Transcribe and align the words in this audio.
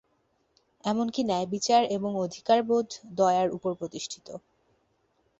এমন 0.83 1.07
কি 1.09 1.21
ন্যায়বিচার 1.23 1.81
এবং 1.91 2.11
অধিকারবোধ 2.17 2.87
দয়ার 3.17 3.47
উপর 3.51 3.71
প্রতিষ্ঠিত। 3.79 4.27